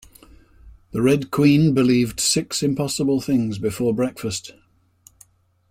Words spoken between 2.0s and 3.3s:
six impossible